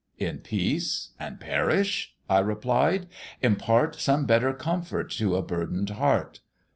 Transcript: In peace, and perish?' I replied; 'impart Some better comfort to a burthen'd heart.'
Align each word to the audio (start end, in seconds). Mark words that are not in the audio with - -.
In 0.17 0.39
peace, 0.39 1.11
and 1.19 1.39
perish?' 1.39 2.15
I 2.27 2.39
replied; 2.39 3.05
'impart 3.43 4.01
Some 4.01 4.25
better 4.25 4.51
comfort 4.51 5.11
to 5.19 5.35
a 5.35 5.43
burthen'd 5.43 5.91
heart.' 5.91 6.39